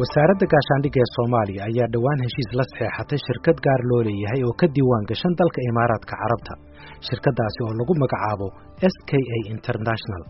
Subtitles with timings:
[0.00, 4.66] wasaaradda gaashaandhigga ee soomaaliya ayaa dhowaan heshiis la saxeexatay shirkad gaar loo leeyahay oo ka
[4.76, 6.52] diiwaan gashan dalka imaaraadka carabta
[7.08, 8.46] shirkaddaasi oo lagu magacaabo
[8.92, 10.22] s k a international.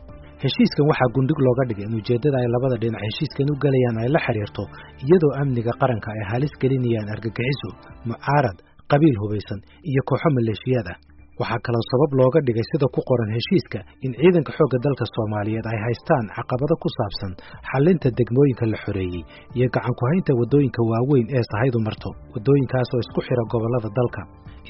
[0.45, 4.21] Heshiiskan waxaa gundhig looga dhigay in ujeeddada ay labada dhinac heshiiskan u gelayaan ay la
[4.27, 4.63] xidhiirto
[5.05, 7.69] iyadoo amniga qaranka ay halis gelinayaan argagixiso
[8.11, 8.59] mucaarad
[8.93, 9.61] qabiil hubaysan
[9.91, 10.97] iyo kooxo maleeshiyaad ah
[11.41, 15.79] waxaa kaloo sabab looga dhigay sida ku qoran heshiiska in ciidanka xoogga dalka soomaaliyeed ay
[15.87, 17.33] haystaan caqabado ku saabsan
[17.71, 19.23] xallinta degmooyinka la xoreeyey
[19.57, 24.23] iyo gacan ku-haynta waddooyinka waaweyn ee sahaydu marto waddooyinkaas oo isku xidha gobollada dalka.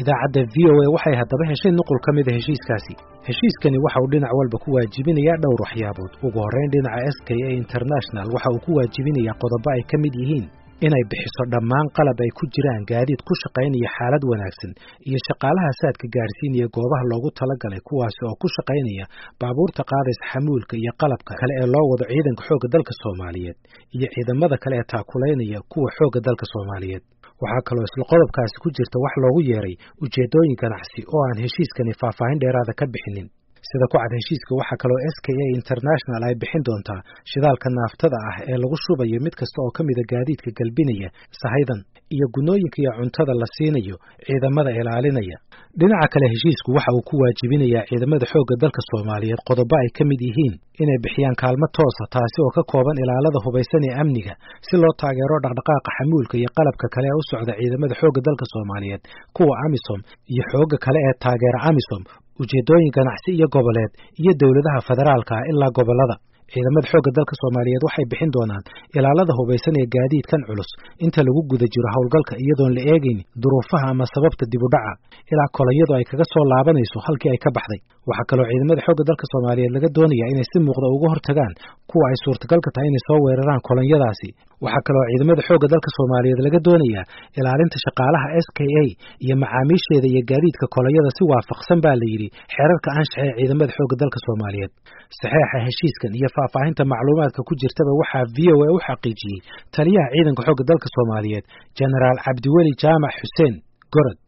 [0.03, 2.95] Idaacadda v o a waxay haddaba heshay nuqul ka mida heshiiskaasi.
[3.29, 6.13] Heshiiskani waxa uu dhinac walba ku waajibinayaa dhowr waxyaabood.
[6.27, 10.15] Ugu horrayn dhinaca s k a international waxa uu ku waajibinayaa qodobo ay ka mid
[10.23, 10.47] yihiin
[10.87, 14.73] inay bixiso dhammaan qalab ay ku jiraan gaadiid ku shaqaynaya xaalad wanaagsan
[15.09, 19.05] iyo shaqaalaha saadka gaadhsiinaya goobaha loogu talagalay kuwaasi oo ku shaqaynaya
[19.41, 23.59] baabuurta qaadaysa xamuulka iyo qalabka kale ee loo wado ciidanka xoogga dalka soomaaliyeed
[23.97, 27.05] iyo ciidamada kale ee taakulaynaya kuwa xoogga dalka soomaaliyeed.
[27.43, 32.39] Waxaa kaloo isla qodobkaasi ku jirta wax loogu yeeray ujeeddooyin ganacsi oo aan heshiiskani faahfaahin
[32.43, 33.27] dheeraada ka bixinin
[33.69, 37.01] sida ku cad heshiiska waxaa kaloo s k a international ay bixin doontaa
[37.33, 41.09] shidaalka naaftada ah ee lagu shubayo mid kasta oo ka mida gaadiidka galbinaya
[41.43, 41.81] sahaydan
[42.17, 45.39] iyo gunooyinka iyo cuntada la siinayo ciidamada ilaalinaya.
[45.81, 50.21] Dhinaca kale heshiisku waxa uu ku waajibinayaa ciidamada xoogga dalka soomaaliyeed qodobo ay ka mid
[50.29, 54.35] yihiin inay bixiyaan kaalmo toosa taasi oo ka kooban ilaalada hubaysan ee amniga
[54.69, 59.03] si loo taageero dhaqdhaqaaqa xamuulka iyo qalabka kale ee u socda ciidamada xoogga dalka soomaaliyeed
[59.37, 60.01] kuwa amisom
[60.33, 62.03] iyo xoogga kale ee taageera amisom
[62.43, 63.93] ujeeddooyin ganacsi iyo goboleed
[64.23, 66.17] iyo dowladaha federaalka ah ilaa gobollada
[66.53, 68.65] ciidamada xoogga dalka soomaaliyeed waxay bixin doonaan
[68.99, 70.71] ilaalada hubaysan ee gaadiidkan culus.
[71.05, 74.93] Inta lagu guda jiro howlgalka iyadoon la eegayn duruufaha ama sababta dibudhaca
[75.33, 77.81] ilaa kolonyadu ay kaga soo laabanayso halkii ay ka baxday.
[78.11, 81.55] Waxaa kaloo ciidamada xoogga dalka soomaaliyeed laga doonayaa inay si muuqda uga hortagaan
[81.91, 84.29] kuwa ay suurtagalka tahay inay soo weeraraan kolonyadaasi
[84.65, 87.05] waxaa kaloo ciidamada xoogga dalka soomaaliyeed laga doonayaa
[87.39, 88.85] ilaalinta shaqaalaha s k a
[89.25, 93.97] iyo macaamiisheeda iyo gaadiidka kolonyada si waafaqsan baa la yidhi xeerarka anshaxa ee ciidamada xoogga
[94.03, 94.73] dalka soomaaliyeed.
[95.21, 99.39] Saxeexa heshiiskan iyo faahfaahinta macluumaadka ku jirtaba waxaa v o a u xaqiijiyey
[99.77, 101.45] taliyaha ciidanka xoogga dalka soomaaliyeed
[101.81, 103.55] genaraal cabdiweli jaamac xuseen
[103.97, 104.21] gorod.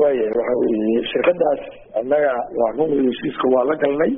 [0.00, 1.60] Waaya waxa weeye shirkadaas
[2.00, 4.12] annaga waa run heshiiska waa la galnay.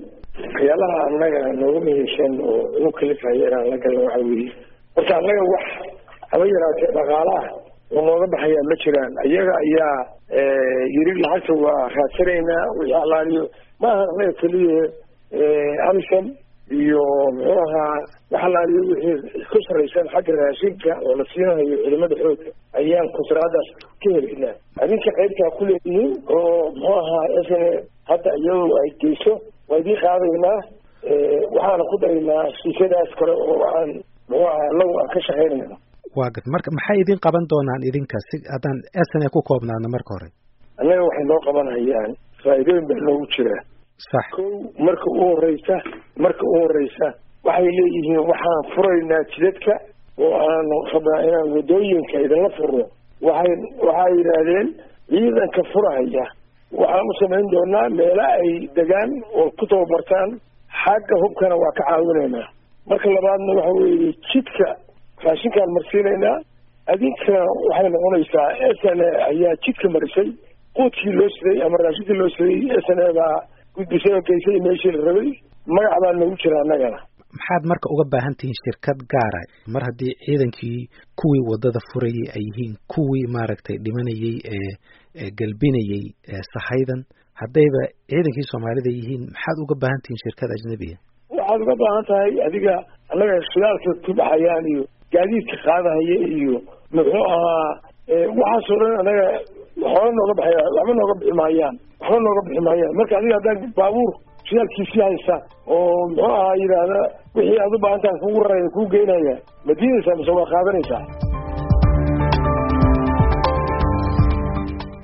[0.55, 4.49] Waxyaalaha annaga nooga muhiimsan oo ugu kalifaya inaan la galna waxa weeye
[4.97, 5.65] horta annaga wax
[6.33, 7.45] haba yaraatee dhaqaalaah
[7.97, 9.13] oo nooga baxayaa ma jiraan.
[9.31, 9.97] Iyaga ayaa
[10.97, 13.45] yiri lacagta waa raadsanaynaa wixii allaaliyo.
[13.83, 14.83] Maaha annaga keliya
[15.91, 16.25] amison
[16.79, 17.03] iyo
[17.37, 17.95] muxuu ahaa
[18.33, 22.51] wax allaaliyo wixii ku saraysan xagga raashinka oo la siinayo ciidamada xoogga
[22.81, 23.69] ayaan kuntaraadaas
[24.03, 24.55] ka helaynaa
[24.85, 27.65] adinka qaybtaa ku leeyihiin oo muxuu ahaa sn
[28.11, 29.33] hadda iyadu ay geyso
[29.71, 30.59] waa idiin qaadaynaa
[31.57, 33.91] waxaana ku daraynaa shiishadaas kale oo aan
[34.31, 35.77] muxuu ahaa lagu aan ka shaqaynayno
[36.19, 40.29] waa gad marka maxay idin qaban doonaan idinka si haddaan sn ku koobnaano marka hore?
[40.81, 42.13] Annaga waxay noo qabanhayaan
[42.45, 43.61] faa'iidooyin baa noogu jiraa
[44.09, 44.25] sax.
[44.37, 44.51] Kow
[44.87, 45.77] marka u horeysa
[46.25, 47.07] marka u horeysa
[47.47, 49.75] waxay leeyihiin waxaan furaynaa jidadka
[50.25, 52.85] oo aan rabnaa inaan waddooyinka idinla furno.
[53.29, 53.53] Waxay
[53.89, 54.69] waxay yidhaahdeen
[55.13, 56.25] ciidanka furahaya
[56.81, 60.31] waxaan u samayn doonaa meelo ay degaan oo ku tababartaan.
[60.83, 62.47] Xagga hubkana waa ka caawinaynaa.
[62.91, 64.67] Marka labaadna waxa weeye jidka
[65.25, 66.37] raashinkaan marsiinaynaa.
[66.93, 70.29] Adinkana waxay noqonaysaa s n a ayaa jidka marisay
[70.77, 73.37] quudkii loo siday ama raashinkii loo siday s n a baa
[73.81, 75.31] gudbisay oo geysay meeshii la rabay
[75.77, 76.99] magac baa noogu jira annagana
[77.39, 79.41] maxaad marka uga baahan tihiin shirkad gaara
[79.75, 80.79] mar haddii ciidankii
[81.21, 86.03] kuwii waddada furayay ay yihiin kuwii maaragtay dhimanayey ee galbinayey
[86.55, 87.01] sahaydan
[87.43, 87.81] haddayba
[88.13, 90.97] ciidankii soomaalida yihiin maxaad uga baahan tihiin shirkad ajnabiya
[91.39, 92.75] waxaad uga baahan tahay adiga
[93.13, 94.83] annaga shidaalka ku baxayaan iyo
[95.15, 96.57] gaadiidka qaadahaya iyo
[96.97, 97.71] muxuu ahaa
[98.41, 99.27] waxaasoo dhan annaga
[99.85, 101.75] waxooga nooga baxaya waxba nooga bixi maayaan.
[102.01, 102.93] Waxba nooga bixi maayaan.
[102.99, 104.11] Marka adiga haddaan baabuur
[104.49, 105.37] shidaalkiisii haysa
[105.67, 107.01] oo muxuu ahaa yidhaahda
[107.37, 109.35] wixii aad u baahan tahay kugu raraya kuu geynaya
[109.67, 111.03] ma diidaysaa mise waa qaadanaysaa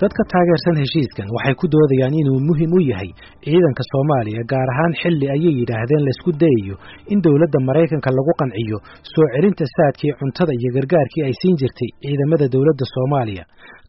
[0.02, 3.10] dadka taageersan heshiiskan waxay ku doodayaan inuu muhiim u yahay
[3.44, 6.76] ciidanka soomaaliya gaar ahaan xilli ayay yidhaahdeen laysku dayayo
[7.12, 8.78] in dowladda maraykanka lagu qanciyo
[9.12, 13.44] soo celinta saadkii cuntada iyo gargaarkii ay siin jirtay ciidamada dowladda soomaaliya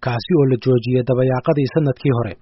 [0.06, 2.34] kaasi oo la joojiyey dabayaaqadii sannadkii hore.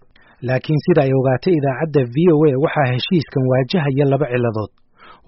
[0.47, 4.71] Laakiin sida ay ogaatay idaacadda v o a waxaa heshiiskan waajahaya laba ciladood.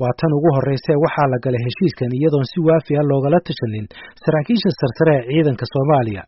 [0.02, 3.86] Waa tan ugu horraysee waxaa la galay heshiiskan iyadoon si waafi ah loogala tashanin
[4.24, 6.24] saraakiisha sarsare ee ciidanka soomaaliya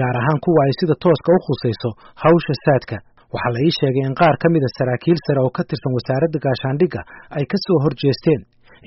[0.00, 1.90] gaar ahaan kuwa ay sida tooska u khusayso
[2.22, 2.96] hawsha saadka.
[3.34, 7.00] Waxaa la ii sheegay in qaar ka mida saraakiil sare oo ka tirsan wasaaradda gaashaandhigga
[7.38, 8.40] ay ka soo horjeesteen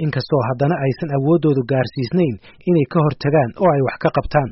[0.06, 2.36] inkastoo haddana aysan awooddoodu gaarsiisnayn
[2.70, 4.50] inay ka hortagaan oo ay wax ka qabtaan.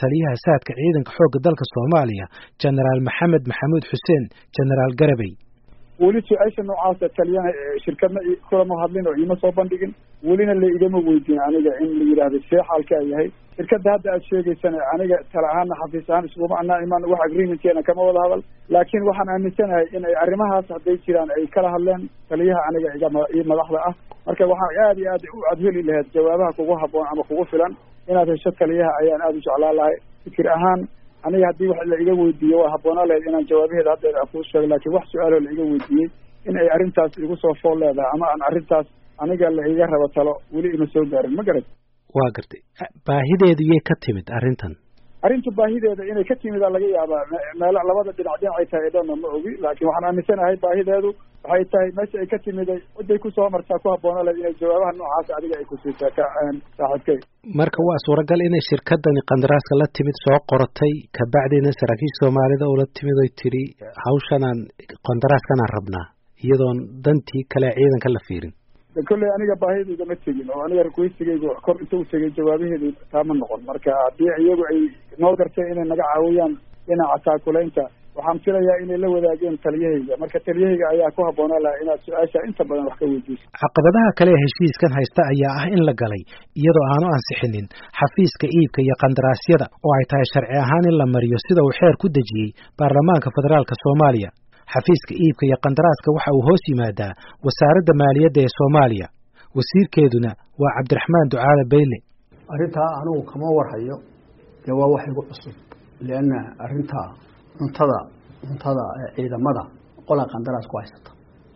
[0.00, 2.26] Taliyaha saadka ciidanka xoogga dalka soomaaliya
[2.62, 4.24] jenaraal maxamed maxamuud xuseen
[4.56, 5.32] jenaraal garabey
[6.02, 7.50] weli su'aasha noocaasa taliyana
[7.84, 9.92] shirkadna kulama hadlin oo iima soo bandhigin.
[10.28, 13.28] Welina la igama weydiin aniga in la yidhaahdo see xaalkaa yahay.
[13.56, 18.02] Shirkadda hadda aad sheegaysana aniga tala ahaana xafiis ahaan iskuma anaa imaan wax agreementkeena kama
[18.08, 18.42] wada hadal.
[18.74, 23.44] Laakiin waxaan aaminsanahay in ay arrimahaas hadday jiraan ay kala hadleen taliyaha aniga iga ii
[23.52, 23.94] madaxda ah.
[24.26, 27.72] Marka waxaan aad iyo aad u adheli lahayd jawaabaha kugu habboon ama kugu filan.
[28.10, 29.96] Inaad hesho taliyaha ayaan aada u jeclaan lahay.
[30.24, 30.80] Fikir ahaan
[31.26, 34.94] aniga haddii wax la iga weydiiyo waa habboonaa lahayd inaan jawaabaheeda haddeer kuu sheego laakiin
[34.98, 36.08] wax su'aaloo la iga weydiiyey
[36.48, 38.86] in ay arrintaas igu soo fool leedahay ama aan arrintaas
[39.24, 41.34] aniga la iga rabo talo weli ima soo gaarin.
[41.38, 41.66] Ma garat
[42.18, 42.60] waa gartay.
[43.08, 44.72] Baahideedu yay ka timid arrintan
[45.26, 47.22] arrintu baahideeda inay ka timid aa laga yaabaa.
[47.60, 51.10] Meel labada dhinac dhinacay tahay idhana ma ogi laakiin waxaan aaminsanahay baahideedu
[51.50, 54.92] waxay tahay meesha ay ka timiday ciday ku soo martaa ku habboona lahayd inay jawaabaha
[55.00, 56.24] noocaas adiga ay ku siisaa ka
[56.78, 57.18] saaxiibkay
[57.60, 63.16] marka waa suuragal inay shirkadani qandaraaska la timid soo qoratay kabacdina saraakiisha soomaalida ula timid
[63.24, 63.62] oy tidhi
[64.06, 64.58] hawshanaan
[65.08, 66.06] qandaraaskanaan rabnaa
[66.46, 68.52] iyadoon dantii kale ciidanka la fiirin
[69.08, 73.60] kolley aniga baahidayda ma tegin oo aniga requestigaygu kor inta u tegay jawaabaheedu taama noqon.
[73.70, 74.80] Marka haddii iyagu ay
[75.22, 76.52] noo garteen inay naga caawiyaan
[76.88, 77.82] dhinaca taakulaynta
[78.18, 80.12] waxaan filayaa inay la wadaageen taliyahayga.
[80.22, 83.44] Marka taliyahayga ayaa ku habboonaa lahaa inaad su'aasha inta badan wax ka weydiiso.
[83.62, 86.22] Caqabadaha kale ee heshiiskan haysta ayaa ah in la galay
[86.60, 87.66] iyadoo aanu ansixinin
[88.00, 91.94] xafiiska iibka iyo qandaraasyada oo ay tahay sharci ahaan in la mariyo sida uu xeer
[92.02, 92.50] ku dejiyey
[92.82, 94.30] baarlamaanka federaalka soomaaliya
[94.72, 97.12] xafiiska iibka iyo qandaraaska waxa uu hoos yimaadaa
[97.46, 99.06] wasaaradda maaliyadda ee soomaaliya.
[99.56, 100.30] Wasiirkeeduna
[100.62, 101.98] waa cabdiraxmaan ducaale beyle
[102.54, 103.96] arrintaa anugu kama warhayo
[104.64, 105.56] dee waa wax igu cusub
[106.08, 107.08] leanna arrintaa
[107.58, 107.98] cuntada
[108.48, 108.84] cuntada
[109.16, 109.62] ciidamada
[110.08, 111.10] qolaa qandaraas ku haysata.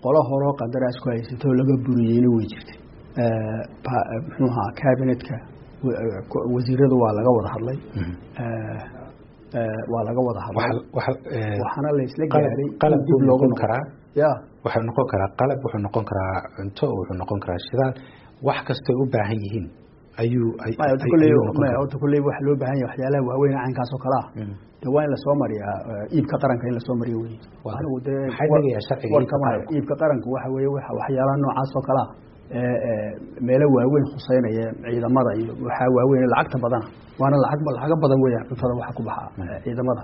[0.04, 2.78] Qolo horoo qandaraas ku haysatoo laga buriyeyna way jirtay.
[4.26, 5.36] Muxuu ahaa cabinetka
[6.54, 7.78] wasiiradu waa laga wada hadlay
[9.92, 10.70] waa laga wada hadlay.
[11.64, 13.82] Waxaana la isla gaaray qalab dib loogu noqon karaa.
[14.64, 17.92] wuxuu noqon karaa qalab wuxuu noqon karaa cunto wuxuu noqon karaa shidaal.
[18.46, 19.66] Wax kastay u baahan yihiin
[20.22, 20.48] ayuu
[22.28, 24.26] waxa loo baahan yahay waxyaalaha waaweyn caynkaas oo kale ah.
[24.38, 24.54] Mm.
[24.80, 27.34] dee waa in la soo mariyaa eh, iibka qaranka in la soo mariyo wey
[27.78, 27.96] anigu
[29.74, 32.08] iibka qaranku waxa weeye waxyaalaha noocaas oo kale ah
[33.46, 36.86] meelo waaweyn khuseynaya ciidamada iyo waxaa waaweyn lacagta badana.
[37.20, 40.02] Waana lacaga badan weeyaan cuntada waxa ku baxa eh, ciidamada.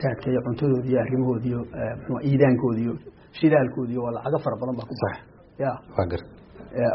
[0.00, 2.94] Saadka iyo cuntadoodi iyo arrimahoodi iyo ahaa, iidaankoodi iyo
[3.38, 5.20] shidaalkoodi iyo waa lacago fara badan baa ku baxa.
[5.64, 5.72] Ya.
[5.96, 6.22] Waa gar.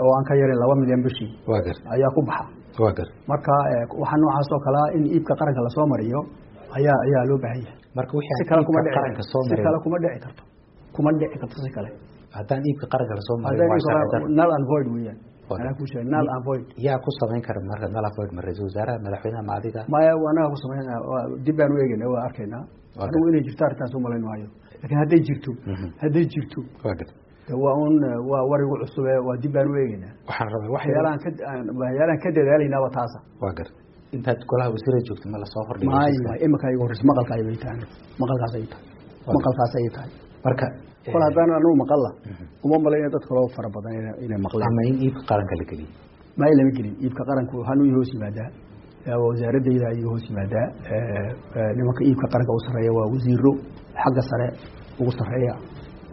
[0.04, 1.30] Oo aan ka yarin laba milyan bishii.
[1.50, 1.78] Waa gar.
[1.96, 2.46] Ayaa ku baxa.
[2.82, 3.08] Waa gar.
[3.32, 3.54] Marka
[4.02, 6.20] waxaa noocaas oo kale ah in iibka qaranka la soo mariyo
[6.78, 7.78] ayaa ayaa loo baahan yahay.
[8.40, 10.44] Si kale kuma dhici karto.
[10.96, 11.90] Kuma dhici karto si kale
[12.40, 14.36] haddaan iibka qaranka la soo maray Haddii waa iibka sharci qaranka- darro.
[14.40, 15.18] null and void weeyaan.
[15.50, 18.42] Waa anaa kuu sheegay null and void yaa ku samayn kara marka nala void ma
[18.46, 19.82] ra'iisul wasaaraha madaxweynaha ma adiga?
[19.96, 22.64] Maya anaga ku samaynaa waa- dib baan u eegayna waa arkaynaa.
[22.98, 24.48] Waa anigu inay jirto arrintaas u malayn maayo
[24.82, 25.88] laakiin hadday jirto Mhm.
[26.04, 26.60] hadday jirto
[27.64, 27.96] waa un
[28.32, 33.20] waa warigu cusube waa dib baan u eegaynaa waxaan rabaa waxyaalaan ka dadaalaynaaba taasa.
[33.44, 33.68] Waa gar
[34.16, 36.32] intaad golaha wasiirada joogta ma la soo heshiiska?
[36.46, 37.80] imika igu horreysa maqalka ay bay tahay.
[38.22, 38.86] Maqalkaas ay tahay.
[39.38, 40.12] Maqalkaas ay tahay.
[40.46, 40.66] Marka
[41.14, 42.44] kol eh, haddaan anugu maqalla Mhm.
[42.66, 44.68] uma malayna dad kaloo fara badan ina- inay maqleen.
[44.70, 45.90] Ama in iibka qaranka la geliyo
[46.40, 46.96] ma lama gelin.
[47.04, 48.50] Iibka qaranku waxaan u hoos yimaadaa.
[49.10, 50.66] Ee wasaaradayda ayuu hoos yimaadaa.
[50.94, 53.52] Ee, nimanka iibka qaranka u sarreeya waa wasiiro
[54.04, 54.48] xagga sare
[55.02, 55.54] ugu sarreeya.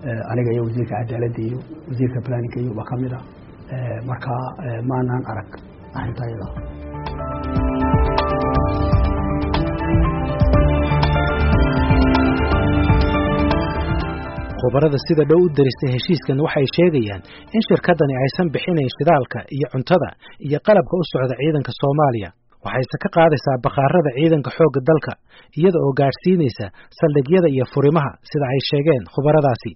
[0.06, 1.58] Ee, aniga iyo wasiirka cadaaladda iyo
[1.88, 3.20] wasiirka planninka iyo ba ka mid a.
[3.74, 4.32] Ee, marka
[4.66, 5.50] ee, maanaan arag
[5.98, 6.46] arrinta iyada
[14.64, 17.22] khubarada sida dhow u daristay heshiiskan waxay sheegayaan
[17.56, 20.08] in shirkadani aysan bixinayn shidaalka iyo cuntada
[20.48, 22.30] iyo qalabka u socda ciidanka soomaaliya.
[22.66, 25.12] Waxayse ka qaadaysaa bakhaarada ciidanka xoogga dalka
[25.58, 26.66] iyada oo gaadhsiinaysa
[26.98, 29.72] saldhigyada iyo furimaha sida ay sheegeen khubaradaasi.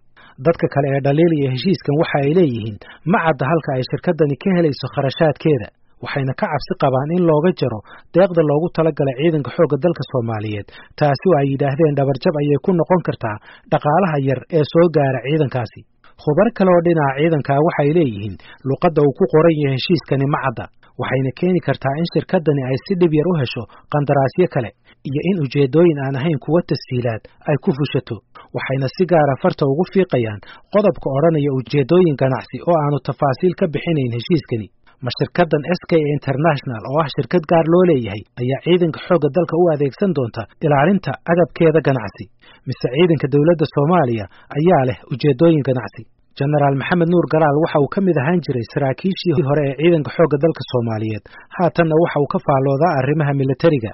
[0.46, 2.76] Dadka kale ee dhaliilaya heshiiskan waxa ay leeyihiin
[3.12, 5.68] ma cadda halka ay shirkadani ka helayso kharashaadkeeda
[6.04, 7.80] waxayna ka cabsi qabaan in looga jaro
[8.16, 10.66] deeqda loogu talagalay ciidanka xoogga dalka soomaaliyeed.
[10.98, 13.36] Taasi oo ay yidhaahdeen dhabarjab ayay ku noqon kartaa
[13.72, 15.80] dhaqaalaha yar ee soo gaara ciidankaasi.
[16.22, 18.34] Khubaro kale oo dhinaca ciidankaa waxay leeyihiin
[18.68, 20.64] luqadda uu ku qoran yahay heshiiskani ma cadda.
[21.00, 23.62] Waxayna keeni kartaa in shirkadani ay si dhib yar u hesho
[23.92, 24.70] qandaraasyo kale
[25.08, 28.16] iyo in ujeeddooyin aan ahayn kuwa tashiilaad ay ku fushato.
[28.56, 30.40] Waxayna si gaara farta ugu fiiqayaan
[30.74, 34.66] qodobka odhanaya ujeeddooyin ganacsi oo aanu tafaasiil ka bixinayn heshiiskani
[35.04, 39.54] ma shirkaddan s k international oo ah shirkad gaar loo leeyahay ayaa ciidanka xoogga dalka
[39.62, 42.24] u adeegsan doonta ilaalinta agabkeeda ganacsi
[42.68, 44.24] mise ciidanka dowladda soomaaliya
[44.58, 46.02] ayaa leh ujeeddooyin ganacsi.
[46.38, 50.36] Jenaraal maxamed nuur galaal waxa uu ka mid ahaan jiray saraakiishii hore ee ciidanka xoogga
[50.44, 51.24] dalka soomaaliyeed.
[51.56, 53.92] Haatanna waxa uu ka faalloodaa arrimaha militariga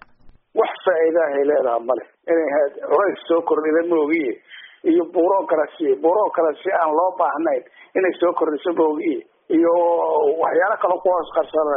[0.61, 2.49] wax faa'iidaahay leedaha male inay
[2.91, 4.33] culays soo kordhida moogiye
[4.93, 7.63] iyo buroocracy buroocracy aan loo baahnayn
[7.99, 9.21] inay soo kordhiso moogiye
[9.59, 9.75] iyo
[10.43, 11.77] waxyaalo kale ku hoos qarsana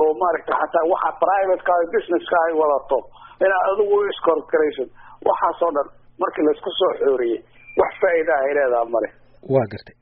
[0.00, 2.98] oo maaragta xataa waxa privateka businesska ay wadato.
[3.44, 4.88] Inaad adigu u iskorkaraysid
[5.28, 5.88] waxaasoo dhan
[6.22, 7.38] markii la isku soo xooriyey
[7.80, 9.08] wax faa'iidaahay leedaha male
[9.54, 9.96] waa gartay.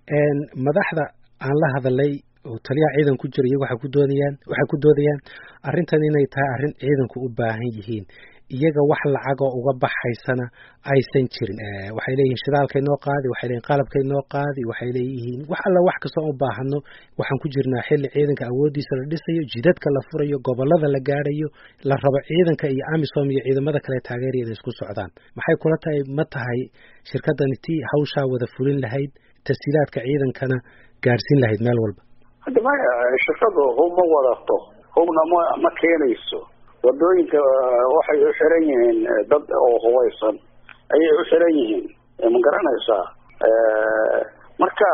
[0.66, 1.04] Madaxda
[1.46, 2.12] aan la hadalay
[2.50, 5.20] oo taliyaha ciidan ku jira iyagu waxay ku doonayaan waxay ku doodayaan
[5.68, 8.04] arrintan inay tahay arrin ciidanku u baahan yihiin
[8.56, 10.44] iyaga wax lacagoo uga baxaysana
[10.92, 11.58] aysan jirin.
[11.96, 15.96] Waxay leeyihiin shidaalkay noo qaadi waxay leeyihiin qalabkay noo qaadi waxay leeyihiin wax alla wax
[16.04, 16.78] kastoo u baahano
[17.20, 21.48] waxaan ku jirnaa xilli ciidanka awooddiisa la dhisayo jidadka la furayo gobollada la gaadhayo
[21.88, 25.10] la rabo ciidanka iyo amisom iyo ciidamada kale taageeraya inay isku socdaan.
[25.38, 26.60] Maxay kula tahay ma tahay
[27.10, 29.10] shirkadani tii hawshaa wada fulin lahayd
[29.46, 30.56] tashiilaadka ciidankana
[31.04, 32.00] gaadhsiin lahayd meel walba?
[32.46, 32.90] Hadda maya
[33.26, 34.56] shirkadu hub ma wadato
[34.96, 36.40] hubna ma ma keenayso
[36.86, 37.38] waddooyinka
[37.96, 38.98] waxay u xiran yihiin
[39.30, 40.36] dad oo hubaysan.
[40.94, 41.84] Ayay u xiran yihiin.
[42.34, 43.04] Ma garanaysaa?
[44.62, 44.90] Marka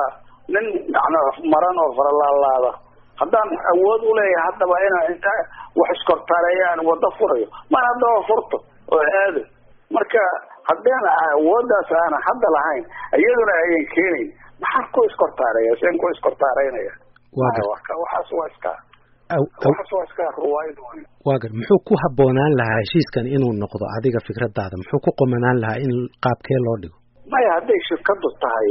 [0.55, 1.19] nin yani
[1.55, 2.73] maran oo faralaalaada
[3.21, 5.33] haddaan awood uleeyahay haddaba inaa inta
[5.81, 7.47] wax iskortaareeyaan wado furayo.
[7.73, 8.57] Man haddaba furto
[8.95, 9.43] oo aado.
[9.97, 10.23] Marka
[10.71, 12.85] haddaan awooddaas aana hadda lahayn
[13.21, 14.29] iyaduna ayan keenayn
[14.65, 16.93] maxaa ku iskortaareeya seen ku iskortaareynaya
[17.73, 18.73] waxaas waa iska
[21.27, 24.75] waa gar muxuu ku habboonaan lahaa heshiiskan inuu noqdo adiga fikradaada?
[24.83, 25.93] Muxuu ku qomanaan lahaa in
[26.25, 26.97] qaabkee loo dhigo?
[27.33, 28.69] Maya hadday shirkadu tahay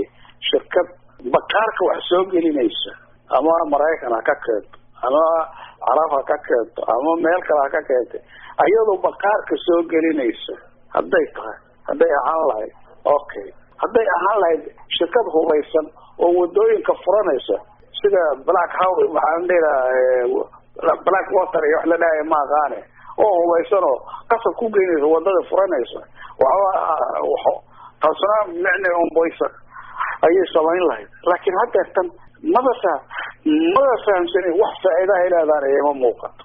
[0.49, 0.87] shirkad
[1.35, 2.91] bakaarka wax soo gelinaysa
[3.37, 4.75] ama maraykan ha ka keento
[5.07, 5.23] ama
[5.85, 8.21] carab ha ka keento ama meel kale ha ka keentay
[8.63, 10.53] ayadoo bakaarka soo gelinaysa
[10.95, 11.57] hadday tahay
[11.89, 12.73] hadday ahaan lahayd
[13.17, 13.47] okay.
[13.83, 14.63] Hadday ahaan lahayd
[14.97, 15.85] shirkad hubaysan
[16.25, 17.57] oo waddooyinka furanaysa
[17.99, 22.79] sida black house waxaan dhihaa black water iyo wax la dhahay ma aqaane
[23.25, 23.97] oo hubaysan oo
[24.31, 25.99] qasab ku geynaysa waddada furanaysa
[26.43, 27.53] waxba
[28.03, 29.47] taasna micne unboysa
[30.27, 31.09] ayay samayn lahayd.
[31.29, 32.07] Laakiin haddeertan
[32.55, 32.93] maba fa
[33.75, 36.43] maba fahamsanin wax faa'iidaha leedaan ima muuqato.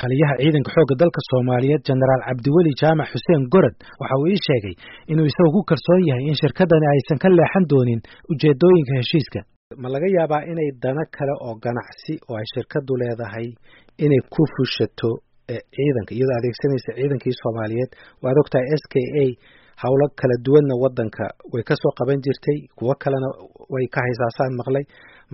[0.00, 4.74] Taliyaha ciidanka xoogga dalka soomaaliyeed jenaraal cabdiweli jaamac xuseen gorod waxa uu ii sheegay
[5.12, 8.00] inuu isagu ku kalsoon yahay in shirkadani aysan ka leexan doonin
[8.32, 9.40] ujeedooyinka heshiiska
[9.82, 13.46] ma laga yaabaa inay dano kale oo ganacsi oo ay shirkadu leedahay
[14.04, 15.10] inay ku fushato
[15.76, 17.90] ciidanka iyadoo adeegsanaysa ciidankii soomaaliyeed?
[18.24, 19.24] Waad ogtahay s k a
[19.82, 23.28] howlo kala duwanna waddanka way ka soo qaban jirtay kuwo kalena
[23.74, 24.84] way ka haysaasaan maqlay.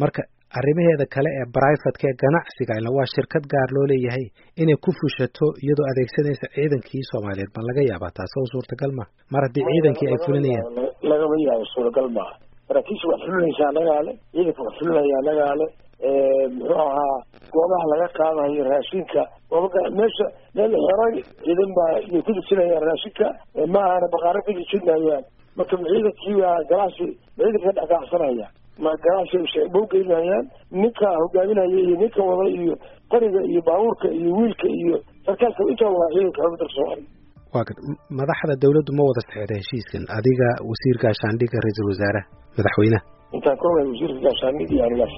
[0.00, 0.22] Marka
[0.58, 4.25] arrimaheeda kale ee brivatka ee ganacsiga ila waa shirkad gaar loo leeyahay
[4.62, 7.50] inay ku fushato iyadoo adeegsanaysa ciidankii soomaaliyeed.
[7.56, 8.32] Ma laga yaabaa taas?
[8.38, 9.04] Oo suurtagal ma.
[9.34, 10.66] Mar haddii ciidankii ay fulinayaan.
[11.10, 12.34] lagama yaabo suuragal maaha
[12.71, 15.67] maraakiisha wax fulinaysa anagaa le ciidanka wax fulinaya anagaa le
[16.59, 17.17] muxuu ahaa
[17.55, 19.23] goobaha laga qaadayo raashinka.
[19.99, 23.27] Meesha meel xoray ciidan baa yay ku dejinayaan raashinka.
[23.75, 25.25] Ma ahana baqaaro ku dejinayaan
[25.59, 28.47] marka ciidankii baa ganacsi ciidanka ka dhexgaacsanaya
[28.85, 30.45] ma ganacsi ba ugeynayaan
[30.83, 32.75] ninka hogaaminaya iyo ninka wada iyo
[33.12, 34.97] qariga iyo baabuurka iyo wiilka iyo
[35.27, 37.09] sarkaalka intaa waa ciidanka dalka soomaaliya
[38.21, 42.26] madaxda dawladdu ma wada saxeexda heshiiskan adiga wasiir gaashaandhigga ra'iisul wasaaraha
[42.59, 43.02] madaxweynaha
[43.37, 45.11] intaan ogahay wasiirka gaashaandhig iyo anigaa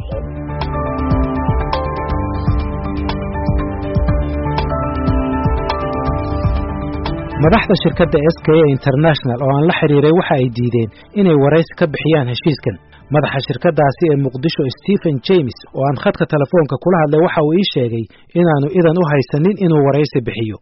[7.45, 11.73] madaxda shirkadda s k a international oo aan la xiriiray waxa ay diideen inay waraysi
[11.81, 12.77] ka bixiyaan heshiiskan.
[13.15, 17.67] Madaxa shirkaddaasi ee muqdisho stephen james oo aan khadka telefoonka kula hadlay waxa uu ii
[17.75, 18.05] sheegay
[18.41, 20.57] inaanu idan u haysanin inuu waraysi bixiyo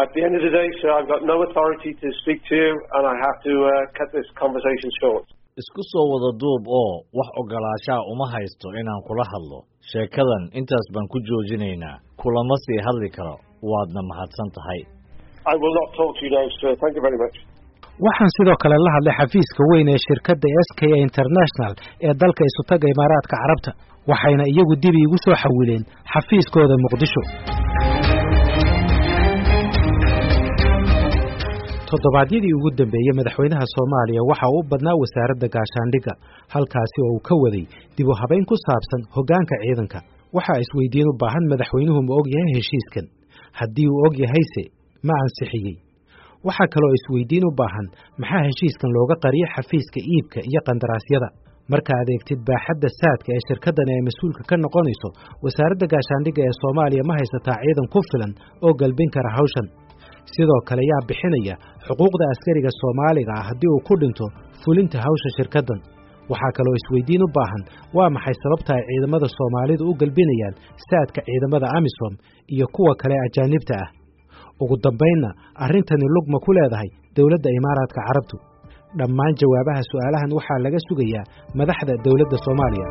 [0.00, 2.72] At the end of the day, sir, I've got no authority to speak to you,
[2.96, 5.26] and I have to uh, cut this conversation short.
[5.62, 9.58] isku soo wada duub oo wax ogolaanshaa uma haysto inaan kula hadlo
[9.90, 13.34] sheekadan intaas baan ku joojinaynaa kulama sii hadli karo
[13.70, 14.80] waadna mahadsan tahay
[15.52, 16.72] I will not talk to you now, sir.
[16.82, 17.36] Thank you very much.
[18.06, 21.72] waxaan sidoo kale la hadlay xafiiska weyn ee shirkadda s k a international
[22.06, 23.70] ee dalka isutaga imaaraadka carabta
[24.12, 25.84] waxayna iyagu dib iigu soo xawileen
[26.14, 27.22] xafiiskooda muqdisho
[31.92, 36.12] toddobaadyadii ugu dambeeyey madaxweynaha soomaaliya waxa uu badnaa wasaaradda gaashaandhigga
[36.54, 37.64] halkaasi oo uu ka waday
[37.96, 39.98] dib u habayn ku saabsan hoggaanka ciidanka.
[40.36, 43.06] Waxaa isweydiin u baahan madaxweynuhu ma og yahay heshiiskan.
[43.58, 44.62] Haddii uu og yahayse
[45.08, 45.76] ma ansixiyey.
[46.46, 47.86] Waxaa kaloo isweydiin u baahan
[48.22, 51.28] maxaa heshiiskan looga qariyay xafiiska iibka iyo qandaraasyada?
[51.72, 55.08] Marka adeegtid baaxadda saadka ee shirkaddan ay mas'uulka ka noqonayso
[55.44, 58.32] wasaaradda gaashaandhigga ee soomaaliya ma haysataa ciidan ku filan
[58.66, 59.66] oo galbin kara hawshan
[60.34, 61.54] sidoo kale yaa bixinaya
[61.86, 64.26] xuquuqda askariga soomaaliga ah haddii uu ku dhinto
[64.62, 65.80] fulinta hawsha shirkaddan
[66.32, 67.62] waxaa kaloo isweydiin u baahan
[67.96, 70.54] waa maxay sababta ay ciidamada soomaalidu u galbinayaan
[70.88, 72.12] saadka ciidamada amisom
[72.54, 73.88] iyo kuwa kale ajaanibta ah?
[74.62, 75.30] Ugu dambaynna
[75.64, 78.36] arrintani lugma ku leedahay dowladda imaaraadka carabtu.
[78.98, 81.24] Dhammaan jawaabaha su'aalahan waxaa laga sugayaa
[81.58, 82.86] madaxda dowladda soomaaliya